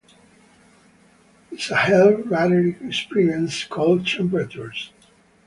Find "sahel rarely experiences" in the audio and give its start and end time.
1.59-3.65